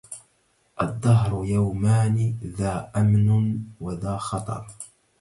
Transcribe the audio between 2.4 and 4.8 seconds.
ذا أمن وذا خطر